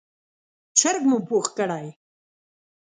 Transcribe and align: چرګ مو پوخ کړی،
چرګ 0.77 1.03
مو 1.09 1.17
پوخ 1.27 1.45
کړی، 1.57 1.87